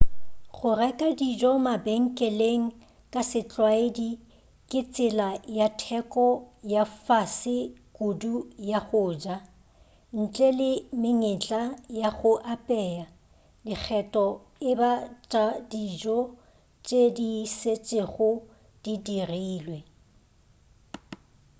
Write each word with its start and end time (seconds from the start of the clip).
go 0.55 0.69
reka 0.81 1.07
dijo 1.19 1.49
mabenkeleng 1.65 2.65
ka 3.13 3.21
setlwaedi 3.31 4.09
ke 4.69 4.79
tsela 4.93 5.29
ya 5.57 5.67
theko 5.81 6.27
ya 6.73 6.83
fase 7.05 7.57
kudu 7.95 8.35
ya 8.69 8.79
go 8.87 9.03
ja 9.23 9.35
ntle 10.21 10.49
le 10.59 10.71
menyetla 11.01 11.61
ya 11.99 12.09
go 12.19 12.31
apea 12.53 13.05
dikgetho 13.65 14.25
e 14.69 14.71
ba 14.79 14.91
tša 15.29 15.45
dijo 15.71 16.19
di 17.17 17.31
šetšego 17.57 18.29
di 18.83 18.93
dirilwe 19.05 19.77